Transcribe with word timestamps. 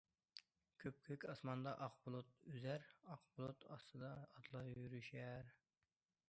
«كۆپكۆك 0.83 1.25
ئاسماندا 1.33 1.73
ئاق 1.87 1.97
بۇلۇت 2.07 2.31
ئۈزەر، 2.53 2.87
ئاق 3.11 3.27
بۇلۇت 3.37 3.67
ئاستىدا 3.77 4.11
ئاتلار 4.25 4.73
يۈرۈشەر». 4.73 5.55